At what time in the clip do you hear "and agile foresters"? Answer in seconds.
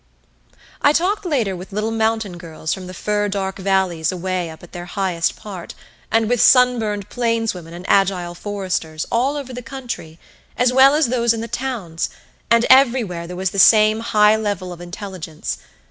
7.75-9.05